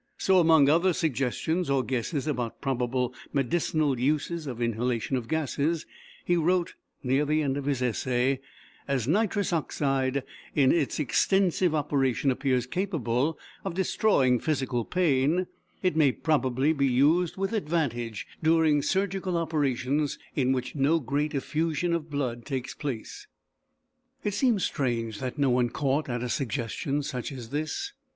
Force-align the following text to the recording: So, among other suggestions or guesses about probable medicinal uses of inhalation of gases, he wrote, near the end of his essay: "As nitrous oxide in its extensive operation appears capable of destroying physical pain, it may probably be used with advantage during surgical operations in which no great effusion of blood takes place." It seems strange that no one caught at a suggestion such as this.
So, 0.17 0.39
among 0.39 0.67
other 0.67 0.93
suggestions 0.93 1.69
or 1.69 1.83
guesses 1.83 2.25
about 2.25 2.59
probable 2.59 3.13
medicinal 3.33 3.99
uses 3.99 4.47
of 4.47 4.59
inhalation 4.59 5.15
of 5.15 5.27
gases, 5.27 5.85
he 6.25 6.35
wrote, 6.35 6.73
near 7.03 7.23
the 7.23 7.43
end 7.43 7.55
of 7.55 7.65
his 7.65 7.83
essay: 7.83 8.39
"As 8.87 9.07
nitrous 9.07 9.53
oxide 9.53 10.23
in 10.55 10.71
its 10.71 10.99
extensive 10.99 11.75
operation 11.75 12.31
appears 12.31 12.65
capable 12.65 13.37
of 13.63 13.75
destroying 13.75 14.39
physical 14.39 14.85
pain, 14.85 15.45
it 15.83 15.95
may 15.95 16.11
probably 16.11 16.73
be 16.73 16.87
used 16.87 17.37
with 17.37 17.53
advantage 17.53 18.25
during 18.41 18.81
surgical 18.81 19.37
operations 19.37 20.17
in 20.35 20.51
which 20.51 20.73
no 20.73 20.99
great 20.99 21.35
effusion 21.35 21.93
of 21.93 22.09
blood 22.09 22.43
takes 22.43 22.73
place." 22.73 23.27
It 24.23 24.33
seems 24.33 24.63
strange 24.63 25.19
that 25.19 25.37
no 25.37 25.51
one 25.51 25.69
caught 25.69 26.09
at 26.09 26.23
a 26.23 26.29
suggestion 26.29 27.03
such 27.03 27.31
as 27.31 27.49
this. 27.51 27.93